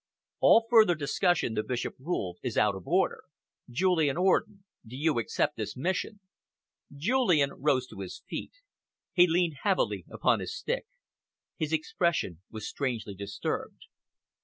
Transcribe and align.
"All 0.39 0.65
further 0.67 0.95
discussion," 0.95 1.53
the 1.53 1.61
Bishop 1.61 1.93
ruled, 1.99 2.39
"is 2.41 2.57
out 2.57 2.73
of 2.73 2.87
order. 2.87 3.21
Julian 3.69 4.17
Orden, 4.17 4.63
do 4.83 4.95
you 4.97 5.19
accept 5.19 5.57
this 5.57 5.77
mission?" 5.77 6.21
Julian 6.91 7.51
rose 7.53 7.85
to 7.89 7.99
his 7.99 8.23
feet. 8.27 8.53
He 9.13 9.27
leaned 9.27 9.57
heavily 9.61 10.05
upon 10.09 10.39
his 10.39 10.57
stick. 10.57 10.87
His 11.55 11.71
expression 11.71 12.41
was 12.49 12.67
strangely 12.67 13.13
disturbed. 13.13 13.83